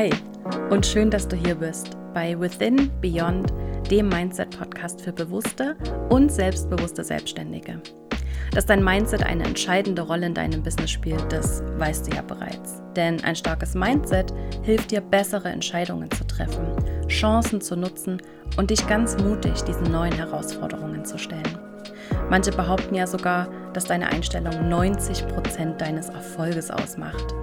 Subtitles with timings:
[0.00, 0.08] Hi
[0.70, 3.52] und schön, dass du hier bist bei Within Beyond,
[3.90, 5.76] dem Mindset-Podcast für bewusste
[6.08, 7.82] und selbstbewusste Selbstständige.
[8.52, 12.80] Dass dein Mindset eine entscheidende Rolle in deinem Business spielt, das weißt du ja bereits.
[12.96, 14.32] Denn ein starkes Mindset
[14.62, 16.66] hilft dir, bessere Entscheidungen zu treffen,
[17.08, 18.22] Chancen zu nutzen
[18.56, 21.58] und dich ganz mutig diesen neuen Herausforderungen zu stellen.
[22.30, 27.34] Manche behaupten ja sogar, dass deine Einstellung 90 Prozent deines Erfolges ausmacht.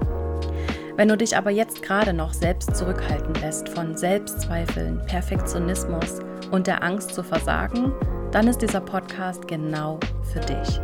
[0.98, 6.82] Wenn du dich aber jetzt gerade noch selbst zurückhalten lässt von Selbstzweifeln, Perfektionismus und der
[6.82, 7.94] Angst zu versagen,
[8.32, 10.00] dann ist dieser Podcast genau
[10.34, 10.82] für dich.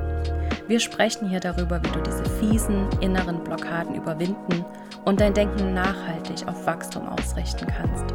[0.67, 4.63] Wir sprechen hier darüber, wie du diese fiesen inneren Blockaden überwinden
[5.03, 8.05] und dein Denken nachhaltig auf Wachstum ausrichten kannst,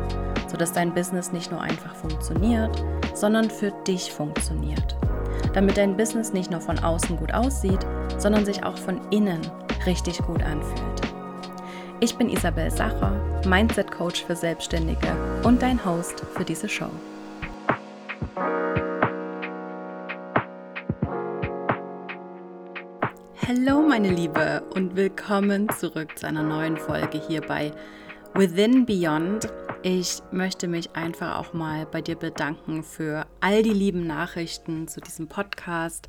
[0.48, 2.80] sodass dein Business nicht nur einfach funktioniert,
[3.12, 4.96] sondern für dich funktioniert.
[5.52, 7.84] Damit dein Business nicht nur von außen gut aussieht,
[8.18, 9.40] sondern sich auch von innen
[9.84, 11.07] richtig gut anfühlt.
[12.00, 13.10] Ich bin Isabel Sacher,
[13.44, 16.90] Mindset Coach für Selbstständige und dein Host für diese Show.
[23.44, 27.72] Hallo meine Liebe und willkommen zurück zu einer neuen Folge hier bei
[28.32, 29.48] Within Beyond.
[29.82, 35.00] Ich möchte mich einfach auch mal bei dir bedanken für all die lieben Nachrichten zu
[35.00, 36.08] diesem Podcast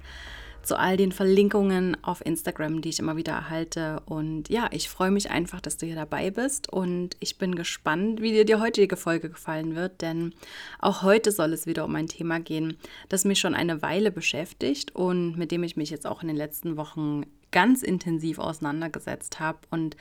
[0.64, 4.02] zu all den Verlinkungen auf Instagram, die ich immer wieder erhalte.
[4.06, 6.72] Und ja, ich freue mich einfach, dass du hier dabei bist.
[6.72, 10.34] Und ich bin gespannt, wie dir die heutige Folge gefallen wird, denn
[10.80, 12.78] auch heute soll es wieder um ein Thema gehen,
[13.10, 16.38] das mich schon eine Weile beschäftigt und mit dem ich mich jetzt auch in den
[16.38, 19.60] letzten Wochen ganz intensiv auseinandergesetzt habe.
[19.70, 19.96] Und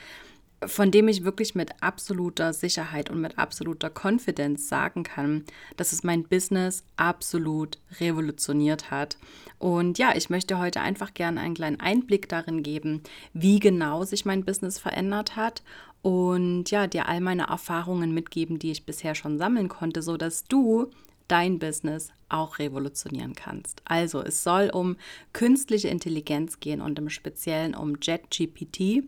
[0.66, 5.44] von dem ich wirklich mit absoluter Sicherheit und mit absoluter Confidence sagen kann,
[5.76, 9.18] dass es mein Business absolut revolutioniert hat.
[9.58, 14.24] Und ja, ich möchte heute einfach gerne einen kleinen Einblick darin geben, wie genau sich
[14.24, 15.62] mein Business verändert hat
[16.02, 20.44] und ja, dir all meine Erfahrungen mitgeben, die ich bisher schon sammeln konnte, so dass
[20.44, 20.90] du
[21.28, 23.80] dein Business auch revolutionieren kannst.
[23.84, 24.96] Also es soll um
[25.32, 29.04] künstliche Intelligenz gehen und im Speziellen um JetGPT,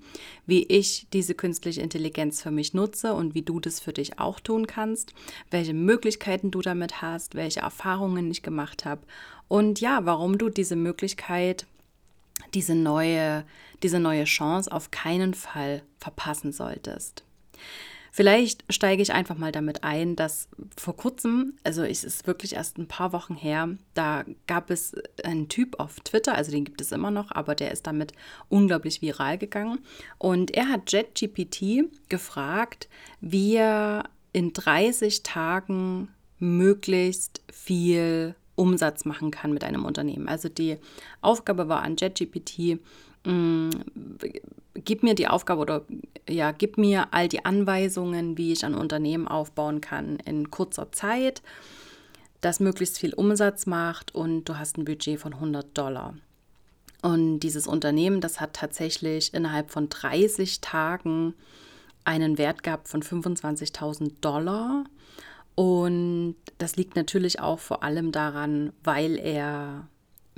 [0.47, 4.41] wie ich diese künstliche Intelligenz für mich nutze und wie du das für dich auch
[4.41, 5.13] tun kannst,
[5.51, 9.03] welche Möglichkeiten du damit hast, welche Erfahrungen ich gemacht habe
[9.49, 11.67] und ja, warum du diese Möglichkeit
[12.55, 13.45] diese neue,
[13.83, 17.25] diese neue Chance auf keinen Fall verpassen solltest.
[18.13, 22.79] Vielleicht steige ich einfach mal damit ein, dass vor kurzem, also es ist wirklich erst
[22.79, 26.93] ein paar Wochen her, da gab es einen Typ auf Twitter, also den gibt es
[26.93, 28.13] immer noch, aber der ist damit
[28.49, 29.79] unglaublich viral gegangen.
[30.19, 32.89] Und er hat JetGPT gefragt,
[33.21, 40.29] wie er in 30 Tagen möglichst viel Umsatz machen kann mit einem Unternehmen.
[40.29, 40.77] Also die
[41.21, 42.79] Aufgabe war an JetGPT,
[43.25, 43.71] mm,
[44.75, 45.85] gib mir die Aufgabe oder
[46.29, 51.43] ja, gib mir all die Anweisungen, wie ich ein Unternehmen aufbauen kann in kurzer Zeit,
[52.41, 56.15] das möglichst viel Umsatz macht und du hast ein Budget von 100 Dollar.
[57.03, 61.35] Und dieses Unternehmen, das hat tatsächlich innerhalb von 30 Tagen
[62.05, 64.85] einen Wert gehabt von 25.000 Dollar.
[65.55, 69.89] Und das liegt natürlich auch vor allem daran, weil er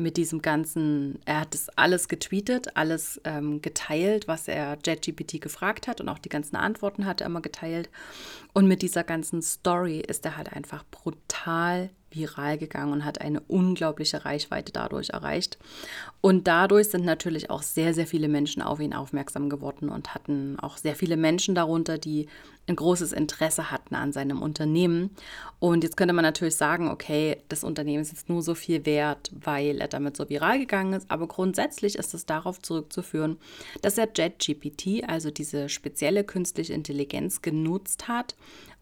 [0.02, 5.88] mit diesem ganzen, er hat das alles getweetet, alles ähm, geteilt, was er JetGPT gefragt
[5.88, 7.88] hat und auch die ganzen Antworten hat er immer geteilt.
[8.52, 13.40] Und mit dieser ganzen Story ist er halt einfach brutal viral gegangen und hat eine
[13.40, 15.58] unglaubliche Reichweite dadurch erreicht.
[16.20, 20.58] Und dadurch sind natürlich auch sehr, sehr viele Menschen auf ihn aufmerksam geworden und hatten
[20.58, 22.28] auch sehr viele Menschen darunter, die
[22.68, 25.10] ein großes Interesse hatten an seinem Unternehmen.
[25.58, 29.32] Und jetzt könnte man natürlich sagen, okay, das Unternehmen ist jetzt nur so viel wert,
[29.34, 31.10] weil er damit so viral gegangen ist.
[31.10, 33.36] Aber grundsätzlich ist es darauf zurückzuführen,
[33.80, 38.36] dass er JetGPT, also diese spezielle künstliche Intelligenz, genutzt hat,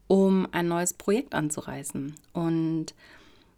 [0.07, 2.13] um ein neues Projekt anzureißen.
[2.33, 2.93] Und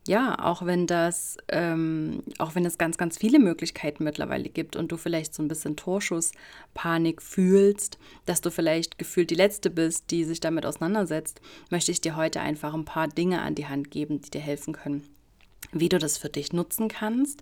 [0.06, 4.92] ja, auch wenn das, ähm, auch wenn es ganz, ganz viele Möglichkeiten mittlerweile gibt und
[4.92, 10.26] du vielleicht so ein bisschen Torschusspanik fühlst, dass du vielleicht gefühlt die Letzte bist, die
[10.26, 11.40] sich damit auseinandersetzt,
[11.70, 14.74] möchte ich dir heute einfach ein paar Dinge an die Hand geben, die dir helfen
[14.74, 15.04] können
[15.76, 17.42] wie du das für dich nutzen kannst.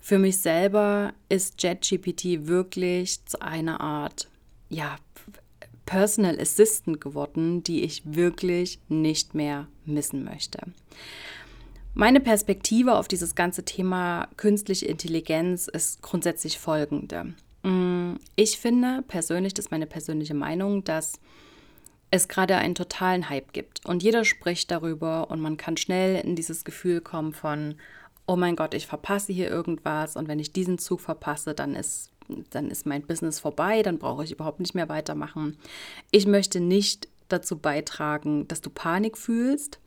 [0.00, 4.28] Für mich selber ist JetGPT wirklich zu einer Art,
[4.68, 4.96] ja,
[5.86, 10.60] Personal Assistant geworden, die ich wirklich nicht mehr missen möchte.
[11.96, 17.34] Meine Perspektive auf dieses ganze Thema künstliche Intelligenz ist grundsätzlich folgende.
[17.62, 21.20] Mm, ich finde persönlich, das ist meine persönliche Meinung, dass
[22.10, 26.34] es gerade einen totalen Hype gibt und jeder spricht darüber und man kann schnell in
[26.34, 27.76] dieses Gefühl kommen von,
[28.26, 32.10] oh mein Gott, ich verpasse hier irgendwas und wenn ich diesen Zug verpasse, dann ist,
[32.50, 35.58] dann ist mein Business vorbei, dann brauche ich überhaupt nicht mehr weitermachen.
[36.10, 39.80] Ich möchte nicht dazu beitragen, dass du Panik fühlst.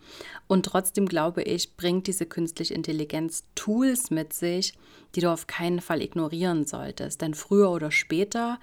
[0.48, 4.74] Und trotzdem glaube ich, bringt diese künstliche Intelligenz Tools mit sich,
[5.16, 7.22] die du auf keinen Fall ignorieren solltest.
[7.22, 8.60] Denn früher oder später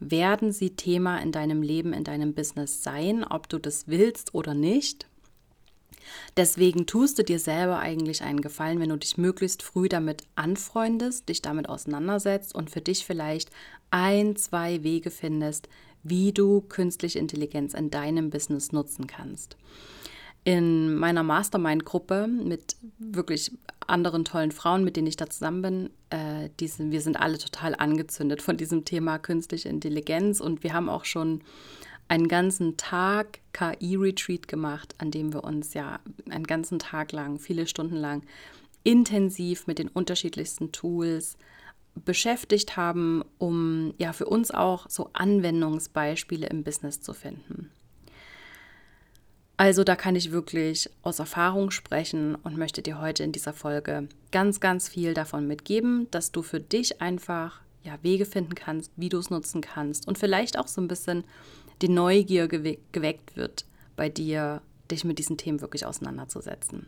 [0.00, 4.54] werden sie Thema in deinem Leben, in deinem Business sein, ob du das willst oder
[4.54, 5.06] nicht.
[6.36, 11.28] Deswegen tust du dir selber eigentlich einen Gefallen, wenn du dich möglichst früh damit anfreundest,
[11.28, 13.50] dich damit auseinandersetzt und für dich vielleicht
[13.90, 15.68] ein, zwei Wege findest,
[16.02, 19.56] wie du künstliche Intelligenz in deinem Business nutzen kannst.
[20.44, 23.52] In meiner Mastermind-Gruppe mit wirklich
[23.86, 27.74] anderen tollen Frauen, mit denen ich da zusammen bin, äh, die wir sind alle total
[27.74, 31.42] angezündet von diesem Thema künstliche Intelligenz und wir haben auch schon
[32.08, 37.66] einen ganzen Tag KI-Retreat gemacht, an dem wir uns ja einen ganzen Tag lang, viele
[37.66, 38.22] Stunden lang
[38.82, 41.36] intensiv mit den unterschiedlichsten Tools
[42.04, 47.70] beschäftigt haben, um ja für uns auch so Anwendungsbeispiele im Business zu finden.
[49.56, 54.08] Also da kann ich wirklich aus Erfahrung sprechen und möchte dir heute in dieser Folge
[54.32, 59.10] ganz, ganz viel davon mitgeben, dass du für dich einfach ja, Wege finden kannst, wie
[59.10, 61.24] du es nutzen kannst und vielleicht auch so ein bisschen
[61.82, 63.66] die Neugier gewe geweckt wird
[63.96, 66.86] bei dir, dich mit diesen Themen wirklich auseinanderzusetzen.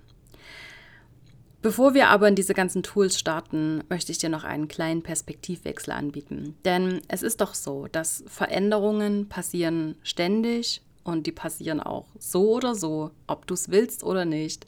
[1.62, 5.93] Bevor wir aber in diese ganzen Tools starten, möchte ich dir noch einen kleinen Perspektivwechsel
[5.93, 6.56] anbieten.
[6.64, 12.75] Denn es ist doch so, dass Veränderungen passieren ständig und die passieren auch so oder
[12.75, 14.67] so, ob du es willst oder nicht.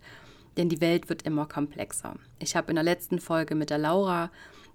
[0.56, 2.14] Denn die Welt wird immer komplexer.
[2.38, 4.30] Ich habe in der letzten Folge mit der Laura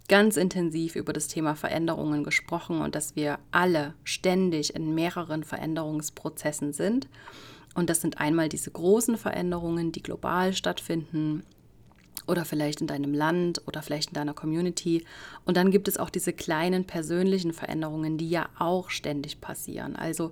[0.10, 6.74] ganz intensiv über das Thema Veränderungen gesprochen und dass wir alle ständig in mehreren Veränderungsprozessen
[6.74, 7.08] sind.
[7.76, 11.44] Und das sind einmal diese großen Veränderungen, die global stattfinden
[12.28, 15.06] oder vielleicht in deinem Land oder vielleicht in deiner Community.
[15.46, 19.96] Und dann gibt es auch diese kleinen persönlichen Veränderungen, die ja auch ständig passieren.
[19.96, 20.32] Also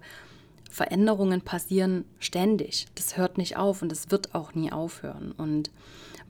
[0.70, 2.88] Veränderungen passieren ständig.
[2.96, 5.32] Das hört nicht auf und es wird auch nie aufhören.
[5.32, 5.72] Und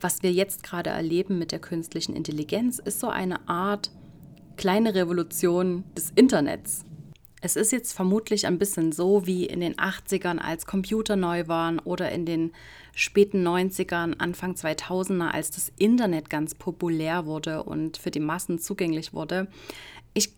[0.00, 3.90] was wir jetzt gerade erleben mit der künstlichen Intelligenz, ist so eine Art
[4.56, 6.84] kleine Revolution des Internets.
[7.40, 11.78] Es ist jetzt vermutlich ein bisschen so wie in den 80ern, als Computer neu waren
[11.78, 12.52] oder in den
[12.94, 19.12] späten 90ern, Anfang 2000er, als das Internet ganz populär wurde und für die Massen zugänglich
[19.12, 19.46] wurde.
[20.14, 20.34] Ich,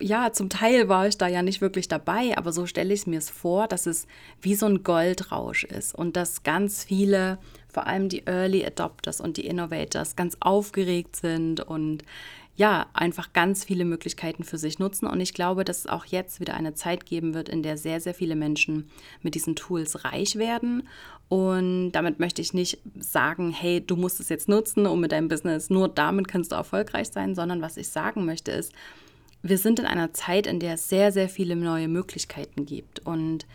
[0.00, 3.06] ja, zum Teil war ich da ja nicht wirklich dabei, aber so stelle ich es
[3.06, 4.06] mir vor, dass es
[4.40, 9.36] wie so ein Goldrausch ist und dass ganz viele vor allem die Early Adopters und
[9.36, 12.04] die Innovators ganz aufgeregt sind und
[12.60, 15.06] ja, einfach ganz viele Möglichkeiten für sich nutzen.
[15.06, 18.02] Und ich glaube, dass es auch jetzt wieder eine Zeit geben wird, in der sehr,
[18.02, 18.90] sehr viele Menschen
[19.22, 20.86] mit diesen Tools reich werden.
[21.30, 25.28] Und damit möchte ich nicht sagen, hey, du musst es jetzt nutzen, um mit deinem
[25.28, 28.74] Business, nur damit kannst du erfolgreich sein, sondern was ich sagen möchte ist,
[29.40, 33.00] wir sind in einer Zeit, in der es sehr, sehr viele neue Möglichkeiten gibt.
[33.06, 33.46] Und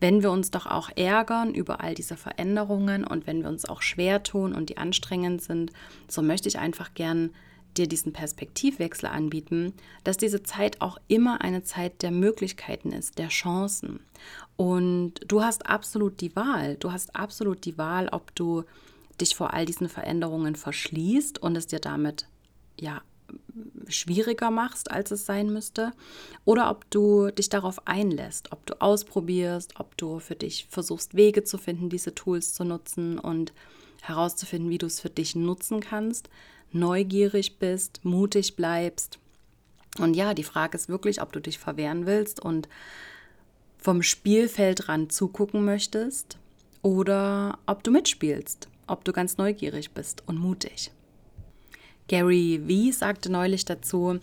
[0.00, 3.80] wenn wir uns doch auch ärgern über all diese Veränderungen und wenn wir uns auch
[3.80, 5.72] schwer tun und die anstrengend sind,
[6.08, 7.30] so möchte ich einfach gern
[7.76, 9.72] dir diesen Perspektivwechsel anbieten,
[10.04, 14.00] dass diese Zeit auch immer eine Zeit der Möglichkeiten ist, der Chancen.
[14.56, 16.76] Und du hast absolut die Wahl.
[16.76, 18.64] Du hast absolut die Wahl, ob du
[19.20, 22.26] dich vor all diesen Veränderungen verschließt und es dir damit
[22.78, 23.02] ja
[23.88, 25.92] schwieriger machst, als es sein müsste,
[26.44, 31.44] oder ob du dich darauf einlässt, ob du ausprobierst, ob du für dich versuchst, Wege
[31.44, 33.52] zu finden, diese Tools zu nutzen und
[34.02, 36.30] herauszufinden, wie du es für dich nutzen kannst,
[36.72, 39.18] neugierig bist, mutig bleibst.
[39.98, 42.68] Und ja, die Frage ist wirklich, ob du dich verwehren willst und
[43.78, 46.38] vom Spielfeldrand zugucken möchtest
[46.82, 50.90] oder ob du mitspielst, ob du ganz neugierig bist und mutig.
[52.08, 54.18] Gary Vee sagte neulich dazu,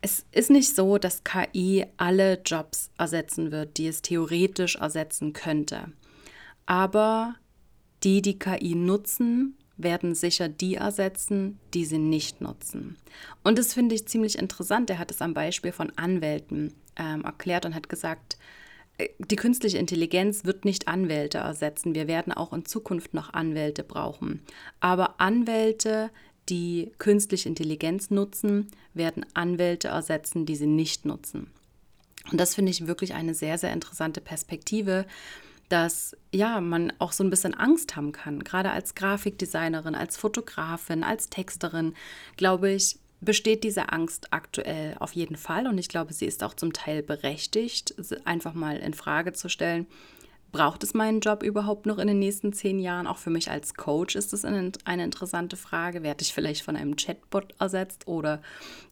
[0.00, 5.92] es ist nicht so, dass KI alle Jobs ersetzen wird, die es theoretisch ersetzen könnte.
[6.66, 7.36] Aber
[8.02, 12.96] die, die KI nutzen, werden sicher die ersetzen, die sie nicht nutzen.
[13.42, 14.90] Und das finde ich ziemlich interessant.
[14.90, 18.36] Er hat es am Beispiel von Anwälten ähm, erklärt und hat gesagt,
[18.98, 21.94] äh, die künstliche Intelligenz wird nicht Anwälte ersetzen.
[21.94, 24.42] Wir werden auch in Zukunft noch Anwälte brauchen.
[24.80, 26.10] Aber Anwälte,
[26.48, 31.50] die künstliche Intelligenz nutzen, werden Anwälte ersetzen, die sie nicht nutzen.
[32.30, 35.06] Und das finde ich wirklich eine sehr, sehr interessante Perspektive,
[35.72, 38.44] dass ja, man auch so ein bisschen Angst haben kann.
[38.44, 41.94] Gerade als Grafikdesignerin, als Fotografin, als Texterin,
[42.36, 45.66] glaube ich, besteht diese Angst aktuell auf jeden Fall.
[45.66, 49.86] Und ich glaube, sie ist auch zum Teil berechtigt, einfach mal in Frage zu stellen,
[50.52, 53.06] Braucht es meinen Job überhaupt noch in den nächsten zehn Jahren?
[53.06, 56.02] Auch für mich als Coach ist es eine, interessante Frage.
[56.02, 58.42] Werde ich vielleicht von einem Chatbot ersetzt oder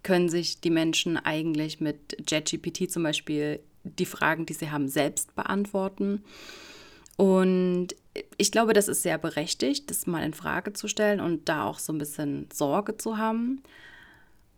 [0.03, 5.35] können sich die Menschen eigentlich mit JetGPT zum Beispiel die Fragen, die sie haben, selbst
[5.35, 6.23] beantworten.
[7.17, 7.89] Und
[8.39, 11.79] ich glaube, das ist sehr berechtigt, das mal in Frage zu stellen und da auch
[11.79, 13.63] so ein bisschen Sorge zu haben.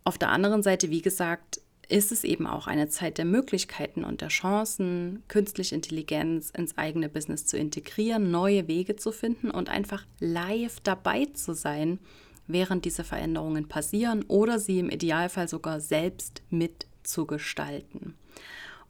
[0.03, 4.21] Auf der anderen Seite, wie gesagt, ist es eben auch eine Zeit der Möglichkeiten und
[4.21, 10.05] der Chancen, künstliche Intelligenz ins eigene Business zu integrieren, neue Wege zu finden und einfach
[10.19, 11.99] live dabei zu sein,
[12.47, 18.15] während diese Veränderungen passieren oder sie im Idealfall sogar selbst mitzugestalten.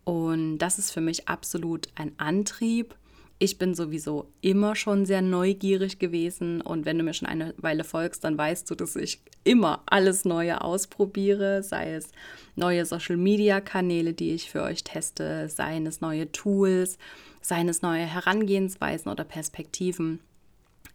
[0.03, 2.95] Und das ist für mich absolut ein Antrieb,
[3.43, 7.83] ich bin sowieso immer schon sehr neugierig gewesen und wenn du mir schon eine Weile
[7.83, 12.09] folgst, dann weißt du, dass ich immer alles Neue ausprobiere, sei es
[12.55, 16.97] neue Social-Media-Kanäle, die ich für euch teste, seien es neue Tools,
[17.41, 20.19] seien es neue Herangehensweisen oder Perspektiven.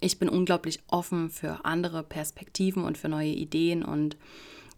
[0.01, 4.17] Ich bin unglaublich offen für andere Perspektiven und für neue Ideen und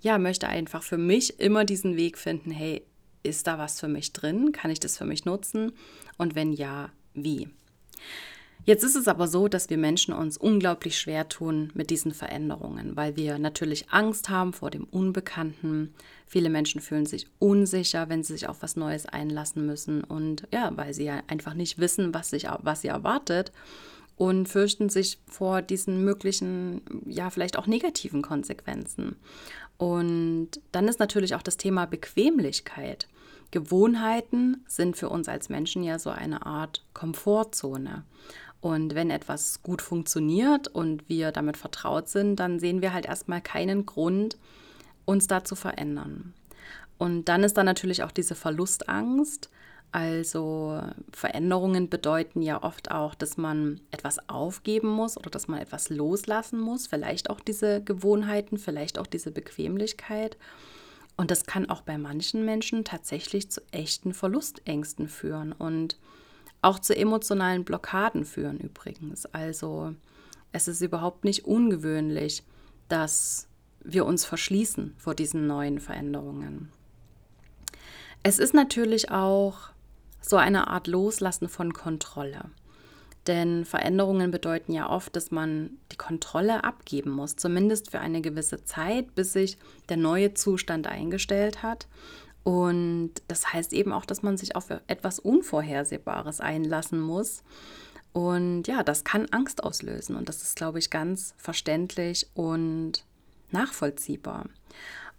[0.02, 2.82] ja, möchte einfach für mich immer diesen Weg finden, hey,
[3.22, 4.52] ist da was für mich drin?
[4.52, 5.72] Kann ich das für mich nutzen?
[6.18, 7.48] Und wenn ja, wie.
[8.64, 12.94] Jetzt ist es aber so, dass wir Menschen uns unglaublich schwer tun mit diesen Veränderungen,
[12.94, 15.94] weil wir natürlich Angst haben vor dem Unbekannten.
[16.26, 20.70] Viele Menschen fühlen sich unsicher, wenn sie sich auf was Neues einlassen müssen und ja,
[20.76, 23.50] weil sie ja einfach nicht wissen, was, sich, was sie erwartet
[24.16, 29.16] und fürchten sich vor diesen möglichen, ja, vielleicht auch negativen Konsequenzen.
[29.80, 33.08] Und dann ist natürlich auch das Thema Bequemlichkeit.
[33.50, 38.04] Gewohnheiten sind für uns als Menschen ja so eine Art Komfortzone.
[38.60, 43.40] Und wenn etwas gut funktioniert und wir damit vertraut sind, dann sehen wir halt erstmal
[43.40, 44.36] keinen Grund,
[45.06, 46.34] uns da zu verändern.
[46.98, 49.48] Und dann ist da natürlich auch diese Verlustangst.
[49.92, 50.80] Also
[51.10, 56.60] Veränderungen bedeuten ja oft auch, dass man etwas aufgeben muss oder dass man etwas loslassen
[56.60, 56.86] muss.
[56.86, 60.36] Vielleicht auch diese Gewohnheiten, vielleicht auch diese Bequemlichkeit.
[61.16, 65.98] Und das kann auch bei manchen Menschen tatsächlich zu echten Verlustängsten führen und
[66.62, 69.26] auch zu emotionalen Blockaden führen übrigens.
[69.26, 69.94] Also
[70.52, 72.44] es ist überhaupt nicht ungewöhnlich,
[72.88, 73.48] dass
[73.82, 76.70] wir uns verschließen vor diesen neuen Veränderungen.
[78.22, 79.70] Es ist natürlich auch
[80.20, 82.50] so eine Art Loslassen von Kontrolle.
[83.26, 88.64] Denn Veränderungen bedeuten ja oft, dass man die Kontrolle abgeben muss, zumindest für eine gewisse
[88.64, 89.58] Zeit, bis sich
[89.88, 91.86] der neue Zustand eingestellt hat.
[92.42, 97.42] Und das heißt eben auch, dass man sich auf etwas Unvorhersehbares einlassen muss.
[98.12, 100.16] Und ja, das kann Angst auslösen.
[100.16, 103.04] Und das ist, glaube ich, ganz verständlich und
[103.50, 104.46] nachvollziehbar.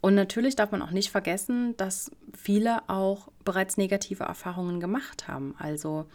[0.02, 5.56] Und natürlich darf man auch nicht vergessen, dass viele auch bereits negative Erfahrungen gemacht haben.
[5.60, 6.06] Also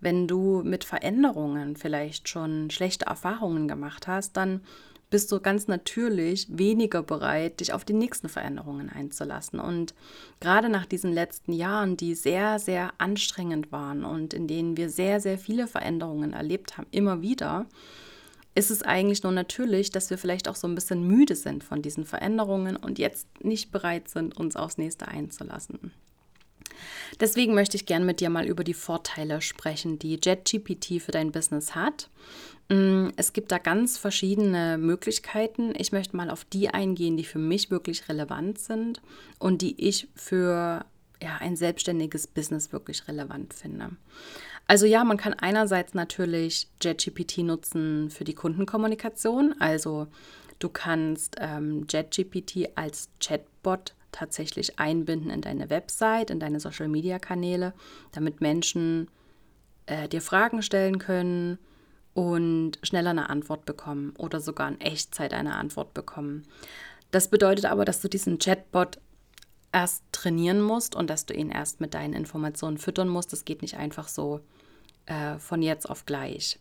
[0.00, 4.60] wenn du mit Veränderungen vielleicht schon schlechte Erfahrungen gemacht hast, dann
[5.08, 9.60] bist du ganz natürlich weniger bereit, dich auf die nächsten Veränderungen einzulassen.
[9.60, 9.94] Und
[10.40, 15.20] gerade nach diesen letzten Jahren, die sehr, sehr anstrengend waren und in denen wir sehr,
[15.20, 17.66] sehr viele Veränderungen erlebt haben, immer wieder,
[18.56, 21.82] ist es eigentlich nur natürlich, dass wir vielleicht auch so ein bisschen müde sind von
[21.82, 25.92] diesen Veränderungen und jetzt nicht bereit sind, uns aufs nächste einzulassen.
[27.20, 31.32] Deswegen möchte ich gerne mit dir mal über die Vorteile sprechen, die JetGPT für dein
[31.32, 32.08] Business hat.
[32.68, 35.74] Mm, es gibt da ganz verschiedene Möglichkeiten.
[35.76, 39.02] Ich möchte mal auf die eingehen, die für mich wirklich relevant sind
[39.38, 40.84] und die ich für
[41.22, 43.90] ja, ein selbstständiges Business wirklich relevant finde.
[44.66, 49.54] Also ja, man kann einerseits natürlich JetGPT nutzen für die Kundenkommunikation.
[49.60, 50.08] Also
[50.58, 57.74] du kannst ähm, JetGPT als Chatbot tatsächlich einbinden in deine Website, in deine Social-Media-Kanäle,
[58.12, 59.08] damit Menschen
[59.86, 61.58] äh, dir Fragen stellen können
[62.14, 66.44] und schneller eine Antwort bekommen oder sogar in Echtzeit eine Antwort bekommen.
[67.10, 68.98] Das bedeutet aber, dass du diesen Chatbot
[69.70, 73.32] erst trainieren musst und dass du ihn erst mit deinen Informationen füttern musst.
[73.32, 74.40] Das geht nicht einfach so
[75.06, 76.58] äh, von jetzt auf gleich.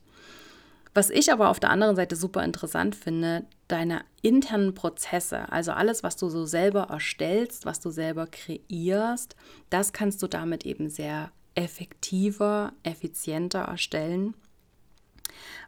[0.96, 6.04] Was ich aber auf der anderen Seite super interessant finde, deine internen Prozesse, also alles,
[6.04, 9.36] was du so selber erstellst, was du selber kreierst,
[9.70, 14.36] das kannst du damit eben sehr effektiver, effizienter erstellen,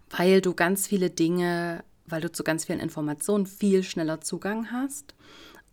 [0.09, 5.13] weil du ganz viele Dinge, weil du zu ganz vielen Informationen viel schneller Zugang hast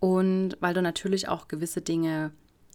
[0.00, 2.32] und weil du natürlich auch gewisse Dinge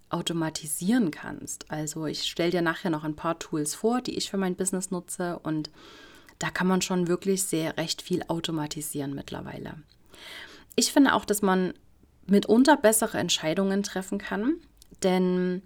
[0.10, 1.70] automatisieren kannst.
[1.70, 4.92] Also ich stelle dir nachher noch ein paar Tools vor, die ich für mein Business
[4.92, 5.70] nutze und
[6.40, 9.76] da kann man schon wirklich sehr recht viel automatisieren mittlerweile.
[10.76, 11.74] Ich finde auch, dass man
[12.26, 14.56] mitunter bessere Entscheidungen treffen kann,
[15.04, 15.62] denn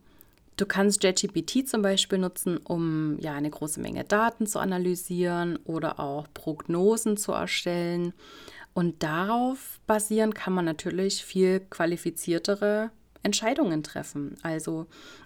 [0.58, 6.00] du kannst JGPT zum Beispiel nutzen, um ja eine große Menge Daten zu analysieren oder
[6.00, 8.14] auch Prognosen zu erstellen.
[8.74, 12.90] Und darauf basieren kann man natürlich viel qualifiziertere
[13.24, 14.38] Entscheidungen treffen.
[14.44, 14.86] Also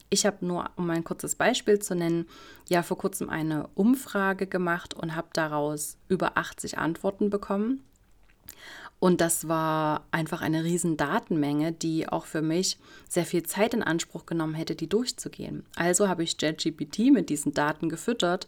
[0.09, 2.27] ich habe nur, um ein kurzes Beispiel zu nennen,
[2.69, 7.83] ja vor kurzem eine Umfrage gemacht und habe daraus über 80 Antworten bekommen.
[8.99, 13.83] Und das war einfach eine riesen Datenmenge, die auch für mich sehr viel Zeit in
[13.83, 15.65] Anspruch genommen hätte, die durchzugehen.
[15.75, 18.47] Also habe ich JetGPT mit diesen Daten gefüttert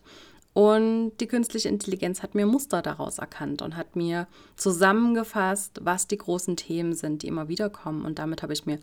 [0.53, 6.17] und die künstliche Intelligenz hat mir Muster daraus erkannt und hat mir zusammengefasst, was die
[6.17, 8.03] großen Themen sind, die immer wieder kommen.
[8.03, 8.79] Und damit habe ich mir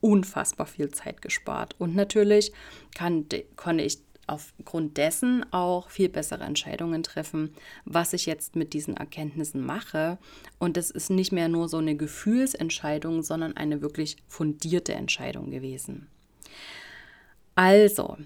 [0.00, 1.74] unfassbar viel Zeit gespart.
[1.78, 2.52] Und natürlich
[2.94, 3.26] kann,
[3.56, 3.98] konnte ich
[4.30, 7.52] aufgrund dessen auch viel bessere Entscheidungen treffen,
[7.84, 10.18] was ich jetzt mit diesen Erkenntnissen mache.
[10.58, 16.06] Und das ist nicht mehr nur so eine Gefühlsentscheidung, sondern eine wirklich fundierte Entscheidung gewesen.
[17.56, 18.16] Also,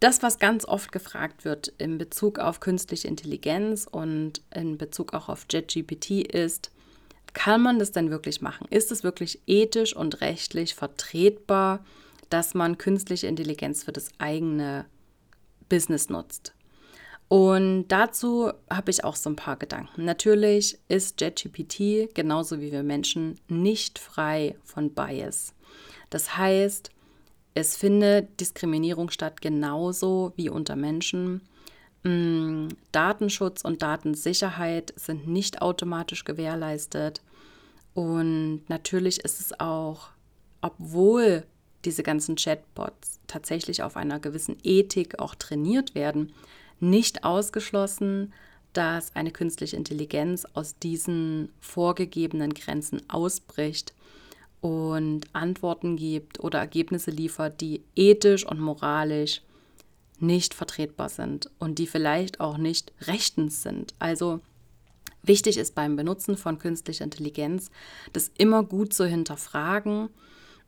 [0.00, 5.28] das, was ganz oft gefragt wird in Bezug auf künstliche Intelligenz und in Bezug auch
[5.28, 6.70] auf JetGPT ist,
[7.32, 8.66] kann man das denn wirklich machen?
[8.70, 11.84] Ist es wirklich ethisch und rechtlich vertretbar,
[12.30, 14.86] dass man künstliche Intelligenz für das eigene
[15.68, 16.54] Business nutzt?
[17.28, 20.04] Und dazu habe ich auch so ein paar Gedanken.
[20.04, 25.54] Natürlich ist JetGPT genauso wie wir Menschen nicht frei von Bias.
[26.10, 26.90] Das heißt,
[27.54, 31.40] es findet Diskriminierung statt, genauso wie unter Menschen.
[32.04, 37.22] Mm, Datenschutz und Datensicherheit sind nicht automatisch gewährleistet.
[37.94, 40.08] Und natürlich ist es auch,
[40.60, 41.44] obwohl
[41.84, 46.32] diese ganzen Chatbots tatsächlich auf einer gewissen Ethik auch trainiert werden,
[46.80, 48.32] nicht ausgeschlossen,
[48.72, 53.92] dass eine künstliche Intelligenz aus diesen vorgegebenen Grenzen ausbricht
[54.60, 59.42] und Antworten gibt oder Ergebnisse liefert, die ethisch und moralisch
[60.22, 63.94] nicht vertretbar sind und die vielleicht auch nicht rechtens sind.
[63.98, 64.40] Also
[65.22, 67.70] wichtig ist beim Benutzen von künstlicher Intelligenz,
[68.12, 70.08] das immer gut zu hinterfragen,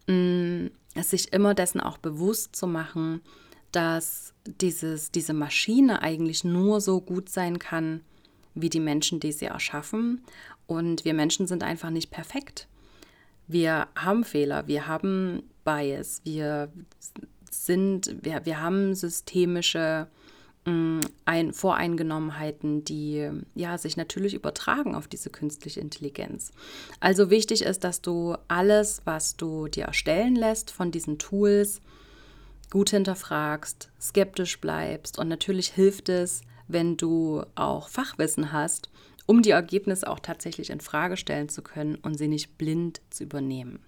[0.07, 0.67] mm,
[1.01, 3.21] sich immer dessen auch bewusst zu machen,
[3.73, 8.03] dass dieses, diese Maschine eigentlich nur so gut sein kann,
[8.55, 10.23] wie die Menschen, die sie erschaffen.
[10.67, 12.69] Und wir Menschen sind einfach nicht perfekt.
[13.47, 16.71] Wir haben Fehler, wir haben Bias, wir
[17.55, 20.09] sind, wir, wir haben systemische
[20.65, 26.53] mm, ein, Voreingenommenheiten, die ja sich natürlich übertragen auf diese künstliche Intelligenz.
[27.01, 31.81] Also wichtig ist, dass du alles, was du dir erstellen lässt von diesen Tools,
[32.71, 38.89] gut hinterfragst, skeptisch bleibst und natürlich hilft es, wenn du auch Fachwissen hast
[39.27, 43.25] um die Ergebnisse auch tatsächlich in Frage stellen zu können und sie nicht blind zu
[43.25, 43.81] übernehmen.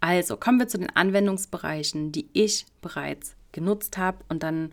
[0.00, 4.72] Also kommen wir zu den Anwendungsbereichen, die ich bereits genutzt habe und dann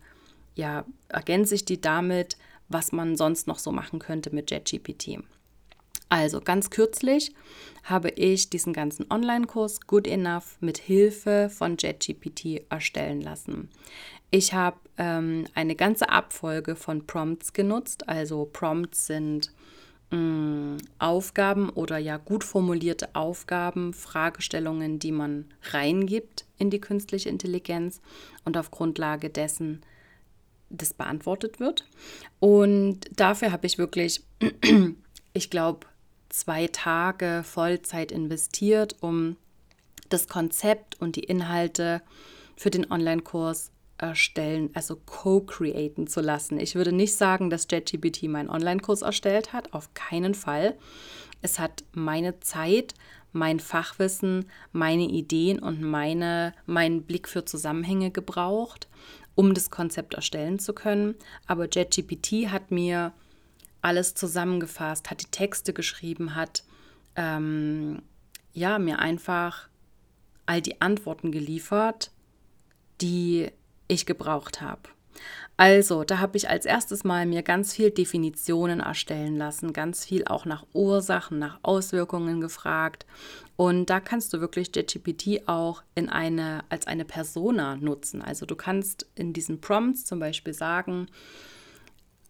[0.56, 2.38] ja, ergänze ich die damit,
[2.70, 5.20] was man sonst noch so machen könnte mit JetGPT.
[6.10, 7.34] Also ganz kürzlich
[7.84, 13.70] habe ich diesen ganzen Online-Kurs Good Enough mit Hilfe von JetGPT erstellen lassen.
[14.30, 18.08] Ich habe ähm, eine ganze Abfolge von Prompts genutzt.
[18.08, 19.52] Also Prompts sind
[20.14, 28.02] mm, Aufgaben oder ja gut formulierte Aufgaben, Fragestellungen, die man reingibt in die künstliche Intelligenz
[28.46, 29.82] und auf Grundlage dessen
[30.70, 31.86] das beantwortet wird.
[32.40, 34.24] Und dafür habe ich wirklich,
[35.34, 35.88] ich glaube,
[36.30, 39.38] zwei Tage Vollzeit investiert, um
[40.10, 42.02] das Konzept und die Inhalte
[42.56, 43.73] für den Online-Kurs
[44.04, 46.60] erstellen, also co-createn zu lassen.
[46.60, 50.76] Ich würde nicht sagen, dass JetGPT meinen Online-Kurs erstellt hat, auf keinen Fall.
[51.42, 52.94] Es hat meine Zeit,
[53.32, 58.88] mein Fachwissen, meine Ideen und meine, meinen Blick für Zusammenhänge gebraucht,
[59.36, 61.16] um das Konzept erstellen zu können.
[61.48, 63.14] Aber JetGPT hat mir
[63.82, 66.64] alles zusammengefasst, hat die Texte geschrieben, hat
[67.16, 68.02] ähm,
[68.52, 69.70] ja mir einfach
[70.46, 72.12] all die Antworten geliefert,
[73.02, 73.50] die
[73.94, 74.82] ich gebraucht habe.
[75.56, 80.26] Also, da habe ich als erstes mal mir ganz viel Definitionen erstellen lassen, ganz viel
[80.26, 83.06] auch nach Ursachen, nach Auswirkungen gefragt.
[83.56, 88.24] Und da kannst du wirklich JetGPT auch in eine, als eine Persona nutzen.
[88.24, 91.08] Also du kannst in diesen Prompts zum Beispiel sagen,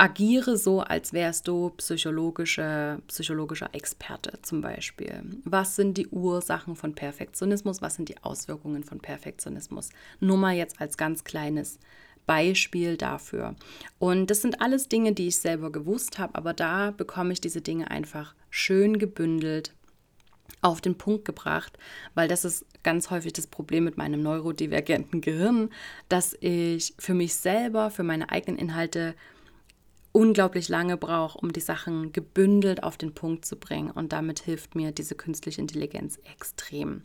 [0.03, 5.23] agiere so, als wärst du psychologische, psychologischer Experte zum Beispiel.
[5.45, 7.81] Was sind die Ursachen von Perfektionismus?
[7.81, 9.91] Was sind die Auswirkungen von Perfektionismus?
[10.19, 11.79] Nur mal jetzt als ganz kleines
[12.25, 13.55] Beispiel dafür.
[13.97, 17.61] Und das sind alles Dinge, die ich selber gewusst habe, aber da bekomme ich diese
[17.61, 19.73] Dinge einfach schön gebündelt
[20.61, 21.77] auf den Punkt gebracht,
[22.13, 25.69] weil das ist ganz häufig das Problem mit meinem neurodivergenten Gehirn,
[26.09, 29.15] dass ich für mich selber, für meine eigenen Inhalte
[30.13, 33.91] unglaublich lange brauche, um die Sachen gebündelt auf den Punkt zu bringen.
[33.91, 37.02] Und damit hilft mir diese künstliche Intelligenz extrem.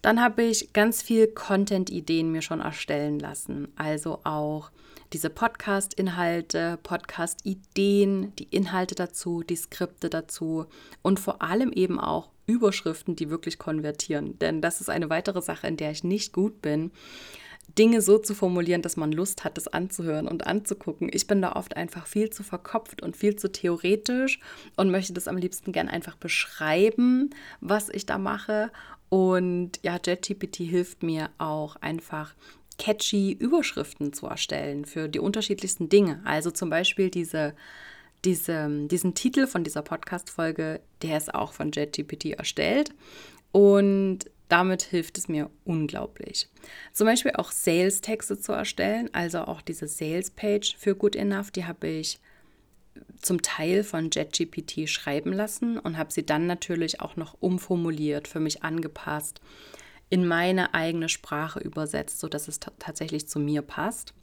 [0.00, 3.68] Dann habe ich ganz viel Content-Ideen mir schon erstellen lassen.
[3.76, 4.70] Also auch
[5.12, 10.66] diese Podcast-Inhalte, Podcast-Ideen, die Inhalte dazu, die Skripte dazu
[11.02, 14.38] und vor allem eben auch Überschriften, die wirklich konvertieren.
[14.38, 16.92] Denn das ist eine weitere Sache, in der ich nicht gut bin.
[17.78, 21.10] Dinge so zu formulieren, dass man Lust hat, das anzuhören und anzugucken.
[21.12, 24.40] Ich bin da oft einfach viel zu verkopft und viel zu theoretisch
[24.76, 27.30] und möchte das am liebsten gern einfach beschreiben,
[27.60, 28.70] was ich da mache.
[29.08, 32.34] Und ja, JetGPT hilft mir auch einfach
[32.78, 36.20] catchy Überschriften zu erstellen für die unterschiedlichsten Dinge.
[36.24, 37.54] Also zum Beispiel diese,
[38.24, 42.92] diese, diesen Titel von dieser Podcast-Folge, der ist auch von JetGPT erstellt.
[43.52, 46.48] Und damit hilft es mir unglaublich.
[46.92, 51.88] Zum Beispiel auch Sales-Texte zu erstellen, also auch diese Sales-Page für Good Enough, die habe
[51.88, 52.20] ich
[53.22, 58.40] zum Teil von JetGPT schreiben lassen und habe sie dann natürlich auch noch umformuliert, für
[58.40, 59.40] mich angepasst,
[60.08, 64.14] in meine eigene Sprache übersetzt, sodass es tatsächlich zu mir passt.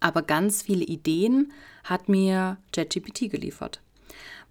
[0.00, 1.52] Aber ganz viele Ideen
[1.84, 3.80] hat mir JetGPT geliefert.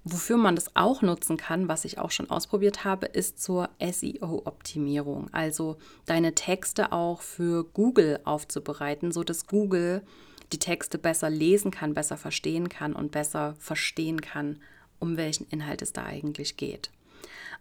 [0.05, 5.29] Wofür man das auch nutzen kann, was ich auch schon ausprobiert habe, ist zur SEO-Optimierung.
[5.31, 10.01] Also deine Texte auch für Google aufzubereiten, sodass Google
[10.51, 14.61] die Texte besser lesen kann, besser verstehen kann und besser verstehen kann,
[14.99, 16.91] um welchen Inhalt es da eigentlich geht.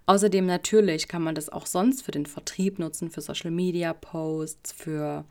[0.07, 4.73] Außerdem natürlich kann man das auch sonst für den Vertrieb nutzen, für Social Media Posts,
[4.73, 5.25] für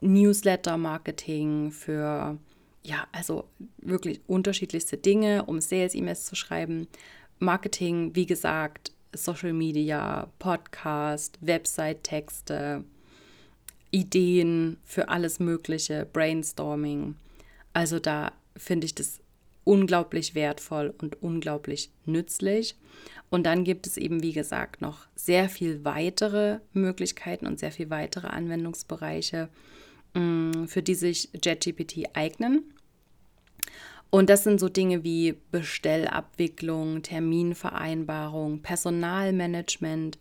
[0.00, 2.38] Newsletter Marketing, für
[2.82, 3.44] ja, also
[3.78, 6.88] wirklich unterschiedlichste Dinge, um Sales-E-Mails zu schreiben.
[7.38, 12.84] Marketing, wie gesagt, Social Media, Podcast, Website-Texte,
[13.90, 17.16] Ideen für alles Mögliche, Brainstorming.
[17.72, 19.20] Also da finde ich das
[19.64, 22.74] unglaublich wertvoll und unglaublich nützlich.
[23.30, 27.90] Und dann gibt es eben, wie gesagt, noch sehr viel weitere Möglichkeiten und sehr viel
[27.90, 29.48] weitere Anwendungsbereiche,
[30.14, 32.74] für die sich JetGPT eignen.
[34.10, 40.18] Und das sind so Dinge wie Bestellabwicklung, Terminvereinbarung, Personalmanagement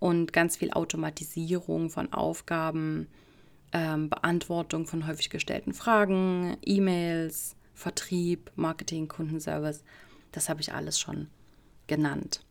[0.00, 3.06] und ganz viel Automatisierung von Aufgaben,
[3.72, 9.84] ähm, Beantwortung von häufig gestellten Fragen, E-Mails, Vertrieb, Marketing, Kundenservice.
[10.32, 11.28] Das habe ich alles schon
[11.86, 12.44] genannt.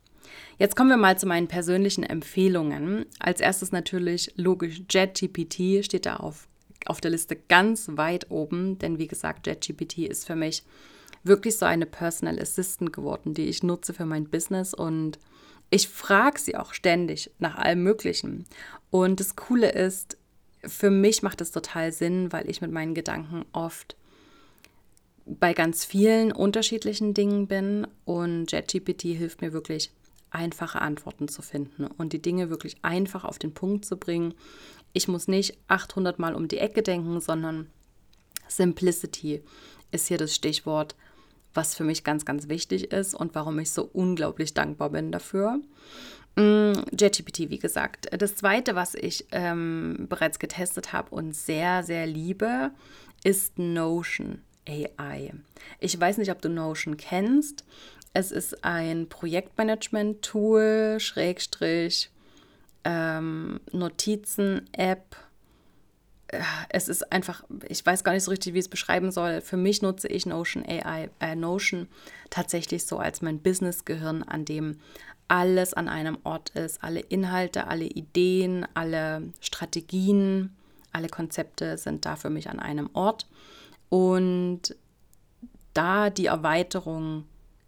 [0.58, 3.06] Jetzt kommen wir mal zu meinen persönlichen Empfehlungen.
[3.20, 6.48] Als erstes natürlich logisch JetGPT steht da auf
[6.90, 10.64] auf der Liste ganz weit oben, denn wie gesagt, JetGPT ist für mich
[11.24, 15.20] wirklich so eine Personal Assistant geworden, die ich nutze für mein Business und
[15.70, 18.46] ich frage sie auch ständig nach allem Möglichen.
[18.90, 20.18] Und das Coole ist,
[20.66, 23.98] für mich macht es total Sinn, weil ich mit meinen Gedanken oft
[25.26, 29.92] bei ganz vielen unterschiedlichen Dingen bin und JetGPT hilft mir wirklich
[30.30, 34.34] einfache Antworten zu finden und die Dinge wirklich einfach auf den Punkt zu bringen,
[34.98, 37.68] ich muss nicht 800 Mal um die Ecke denken, sondern
[38.48, 39.44] Simplicity
[39.92, 40.96] ist hier das Stichwort,
[41.54, 45.60] was für mich ganz, ganz wichtig ist und warum ich so unglaublich dankbar bin dafür.
[46.36, 48.08] Mm, JetGPT, wie gesagt.
[48.18, 52.72] Das zweite, was ich ähm, bereits getestet habe und sehr, sehr liebe,
[53.24, 55.32] ist Notion AI.
[55.80, 57.66] Ich weiß nicht, ob du Notion kennst.
[58.14, 62.10] Es ist ein Projektmanagement-Tool, Schrägstrich,
[62.88, 65.18] ähm, Notizen-App.
[66.70, 69.42] Es ist einfach, ich weiß gar nicht so richtig, wie ich es beschreiben soll.
[69.42, 71.88] Für mich nutze ich Notion AI, äh, Notion
[72.30, 74.78] tatsächlich so als mein Business-Gehirn, an dem
[75.28, 76.82] alles an einem Ort ist.
[76.82, 80.56] Alle Inhalte, alle Ideen, alle Strategien,
[80.94, 83.28] alle Konzepte sind da für mich an einem Ort.
[83.90, 84.76] Und
[85.74, 87.26] da die Erweiterung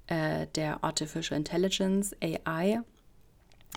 [0.07, 2.81] äh, der Artificial Intelligence, AI,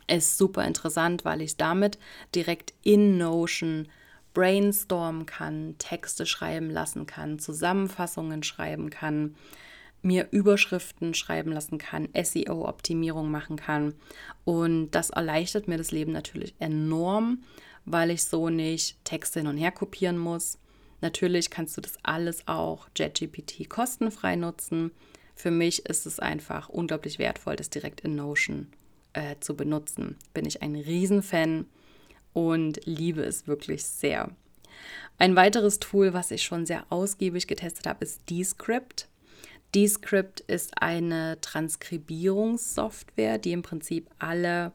[0.09, 1.98] ist super interessant, weil ich damit
[2.35, 3.88] direkt in Notion
[4.35, 9.37] brainstormen kann, Texte schreiben lassen kann, Zusammenfassungen schreiben kann,
[10.00, 13.94] mir Überschriften schreiben lassen kann, SEO-Optimierung machen kann.
[14.44, 17.42] Und das erleichtert mir das Leben natürlich enorm,
[17.85, 20.59] weil ich so nicht Texte hin und her kopieren muss.
[21.00, 24.92] Natürlich kannst du das alles auch JetGPT kostenfrei nutzen.
[25.35, 28.68] Für mich ist es einfach unglaublich wertvoll, das direkt in Notion
[29.12, 30.16] äh, zu benutzen.
[30.35, 31.66] Bin ich ein Riesenfan
[32.33, 34.31] und liebe es wirklich sehr.
[35.18, 39.09] Ein weiteres Tool, was ich schon sehr ausgiebig getestet habe, ist Descript.
[39.75, 44.72] Descript ist eine Transkribierungssoftware, die im Prinzip alle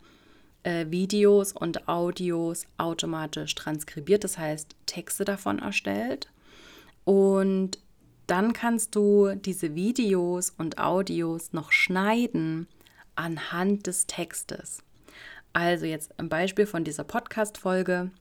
[0.64, 6.32] äh, Videos und Audios automatisch transkribiert, das heißt Texte davon erstellt.
[7.04, 7.80] Und
[8.26, 12.68] dann kannst du diese Videos und Audios noch schneiden
[13.18, 14.80] anhand des Textes.
[15.54, 18.12] Also jetzt ein Beispiel von dieser Podcast-Folge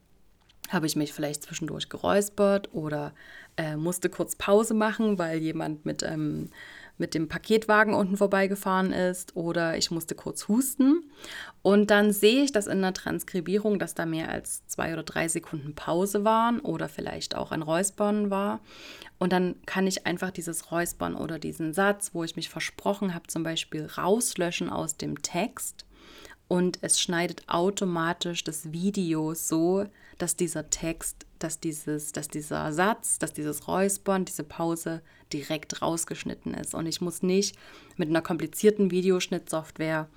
[0.71, 3.15] habe ich mich vielleicht zwischendurch geräuspert oder
[3.57, 6.51] äh, musste kurz Pause machen, weil jemand mit, ähm,
[6.99, 11.11] mit dem Paketwagen unten vorbeigefahren ist oder ich musste kurz husten.
[11.63, 15.29] Und dann sehe ich das in der Transkribierung, dass da mehr als zwei oder drei
[15.29, 18.61] Sekunden Pause waren oder vielleicht auch ein Räuspern war.
[19.19, 23.27] Und dann kann ich einfach dieses Räuspern oder diesen Satz, wo ich mich versprochen habe,
[23.27, 25.87] zum Beispiel rauslöschen aus dem Text
[26.49, 29.87] und es schneidet automatisch das Video so,
[30.19, 36.55] dass dieser Text, dass, dieses, dass dieser Satz, dass dieses Räuspern, diese Pause direkt rausgeschnitten
[36.55, 36.75] ist.
[36.75, 37.57] Und ich muss nicht
[37.97, 40.09] mit einer komplizierten Videoschnittsoftware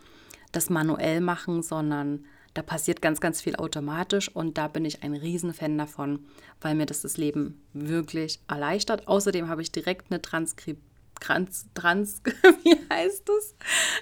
[0.51, 5.13] das manuell machen, sondern da passiert ganz, ganz viel automatisch und da bin ich ein
[5.13, 6.25] Riesenfan davon,
[6.61, 9.07] weil mir das das Leben wirklich erleichtert.
[9.07, 10.88] Außerdem habe ich direkt eine Transkription
[11.19, 12.21] Trans, Trans
[12.63, 13.55] wie heißt es?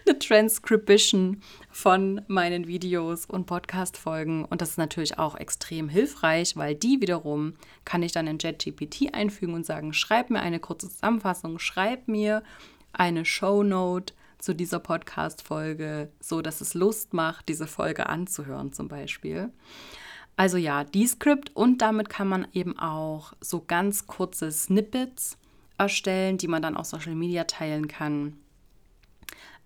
[0.05, 4.45] Eine Transcription von meinen Videos und Podcast-Folgen.
[4.45, 7.53] Und das ist natürlich auch extrem hilfreich, weil die wiederum
[7.85, 12.43] kann ich dann in JetGPT einfügen und sagen, schreib mir eine kurze Zusammenfassung, schreib mir
[12.93, 19.51] eine Shownote zu dieser Podcast-Folge, so dass es Lust macht, diese Folge anzuhören zum Beispiel.
[20.35, 25.37] Also ja, die Script und damit kann man eben auch so ganz kurze Snippets
[25.77, 28.37] erstellen, die man dann auf Social Media teilen kann,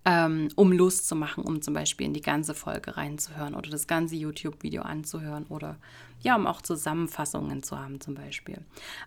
[0.04, 3.86] ähm, um Lust zu machen, um zum Beispiel in die ganze Folge reinzuhören oder das
[3.86, 5.76] ganze YouTube-Video anzuhören oder
[6.20, 8.58] ja, um auch Zusammenfassungen zu haben zum Beispiel.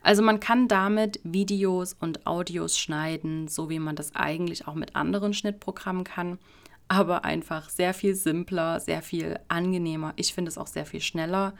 [0.01, 4.95] Also man kann damit Videos und Audios schneiden, so wie man das eigentlich auch mit
[4.95, 6.39] anderen Schnittprogrammen kann,
[6.87, 10.13] aber einfach sehr viel simpler, sehr viel angenehmer.
[10.15, 11.53] Ich finde es auch sehr viel schneller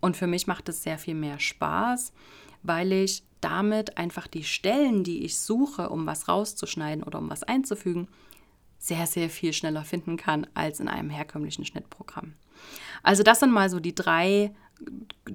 [0.00, 2.12] und für mich macht es sehr viel mehr Spaß,
[2.62, 7.42] weil ich damit einfach die Stellen, die ich suche, um was rauszuschneiden oder um was
[7.42, 8.08] einzufügen,
[8.78, 12.34] sehr, sehr viel schneller finden kann als in einem herkömmlichen Schnittprogramm.
[13.02, 14.54] Also das sind mal so die drei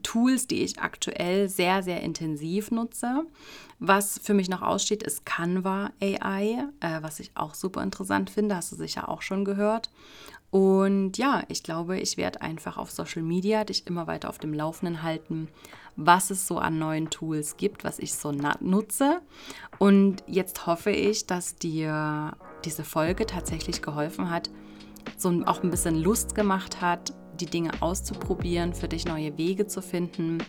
[0.03, 3.25] Tools, die ich aktuell sehr, sehr intensiv nutze.
[3.79, 8.55] Was für mich noch aussteht, ist Canva AI, äh, was ich auch super interessant finde,
[8.55, 9.89] hast du sicher auch schon gehört.
[10.51, 14.53] Und ja, ich glaube, ich werde einfach auf Social Media dich immer weiter auf dem
[14.53, 15.49] Laufenden halten,
[15.97, 19.21] was es so an neuen Tools gibt, was ich so nutze.
[19.79, 24.49] Und jetzt hoffe ich, dass dir diese Folge tatsächlich geholfen hat,
[25.17, 29.81] so auch ein bisschen Lust gemacht hat, die Dinge auszuprobieren, für dich neue Wege zu
[29.81, 30.39] finden.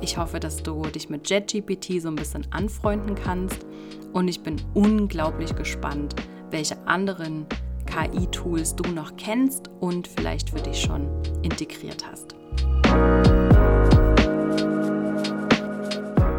[0.00, 3.66] Ich hoffe, dass du dich mit JetGPT so ein bisschen anfreunden kannst.
[4.12, 6.14] Und ich bin unglaublich gespannt,
[6.50, 7.46] welche anderen
[7.86, 11.08] KI-Tools du noch kennst und vielleicht für dich schon
[11.42, 12.34] integriert hast.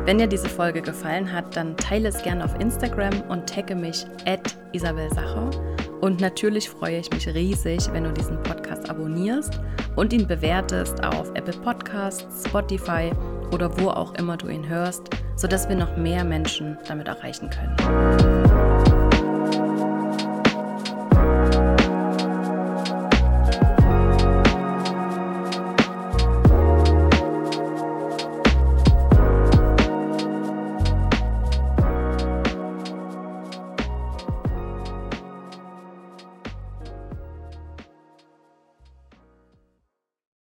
[0.06, 4.06] Wenn dir diese Folge gefallen hat, dann teile es gerne auf Instagram und tagge mich
[4.26, 5.50] at Isabel Sacher.
[6.02, 9.60] Und natürlich freue ich mich riesig, wenn du diesen Podcast abonnierst
[9.96, 13.12] und ihn bewertest auf Apple Podcasts, Spotify
[13.52, 18.27] oder wo auch immer du ihn hörst, sodass wir noch mehr Menschen damit erreichen können.